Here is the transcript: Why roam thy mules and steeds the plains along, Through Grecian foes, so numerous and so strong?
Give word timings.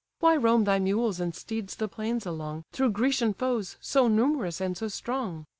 Why 0.19 0.35
roam 0.35 0.63
thy 0.63 0.79
mules 0.79 1.19
and 1.19 1.35
steeds 1.35 1.75
the 1.75 1.87
plains 1.87 2.25
along, 2.25 2.63
Through 2.71 2.89
Grecian 2.89 3.35
foes, 3.35 3.77
so 3.81 4.07
numerous 4.07 4.59
and 4.59 4.75
so 4.75 4.87
strong? 4.87 5.45